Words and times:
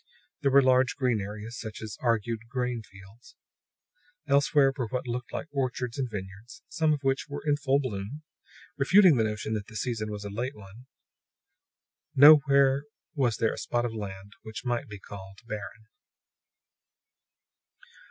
There 0.41 0.49
were 0.49 0.63
large 0.63 0.95
green 0.95 1.21
areas, 1.21 1.59
such 1.59 1.79
as 1.79 1.95
argued 2.01 2.49
grain 2.49 2.81
fields; 2.81 3.35
elsewhere 4.25 4.73
were 4.75 4.87
what 4.87 5.05
looked 5.05 5.31
like 5.31 5.45
orchards 5.51 5.99
and 5.99 6.09
vineyards, 6.09 6.63
some 6.67 6.91
of 6.91 7.03
which 7.03 7.27
were 7.29 7.43
in 7.45 7.55
full 7.55 7.79
bloom 7.79 8.23
refuting 8.79 9.17
the 9.17 9.23
notion 9.23 9.53
that 9.53 9.67
the 9.67 9.75
season 9.75 10.09
was 10.09 10.25
a 10.25 10.31
late 10.31 10.55
one. 10.55 10.87
Nowhere 12.15 12.85
was 13.13 13.37
there 13.37 13.53
a 13.53 13.59
spot 13.59 13.85
of 13.85 13.93
land 13.93 14.33
which 14.41 14.65
might 14.65 14.87
be 14.87 14.97
called 14.97 15.37
barren. 15.45 15.85